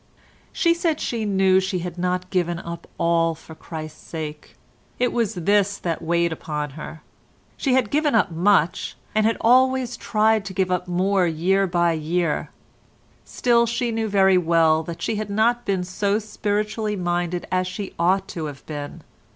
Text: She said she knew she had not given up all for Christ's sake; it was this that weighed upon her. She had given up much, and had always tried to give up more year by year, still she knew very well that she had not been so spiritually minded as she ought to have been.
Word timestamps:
She 0.51 0.73
said 0.73 0.99
she 0.99 1.25
knew 1.25 1.59
she 1.59 1.77
had 1.85 1.95
not 1.95 2.31
given 2.31 2.57
up 2.57 2.87
all 2.97 3.35
for 3.35 3.53
Christ's 3.53 4.01
sake; 4.01 4.55
it 4.97 5.13
was 5.13 5.35
this 5.35 5.77
that 5.77 6.01
weighed 6.01 6.31
upon 6.33 6.71
her. 6.71 7.03
She 7.55 7.75
had 7.75 7.91
given 7.91 8.15
up 8.15 8.31
much, 8.31 8.97
and 9.13 9.27
had 9.27 9.37
always 9.41 9.95
tried 9.95 10.43
to 10.45 10.53
give 10.55 10.71
up 10.71 10.87
more 10.87 11.27
year 11.27 11.67
by 11.67 11.91
year, 11.91 12.49
still 13.25 13.67
she 13.67 13.91
knew 13.91 14.09
very 14.09 14.39
well 14.39 14.81
that 14.81 15.03
she 15.03 15.17
had 15.17 15.29
not 15.29 15.65
been 15.65 15.83
so 15.83 16.17
spiritually 16.17 16.95
minded 16.95 17.45
as 17.51 17.67
she 17.67 17.93
ought 17.99 18.27
to 18.29 18.45
have 18.45 18.65
been. 18.65 19.03